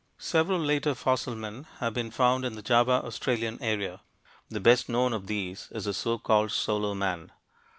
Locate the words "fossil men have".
0.95-1.93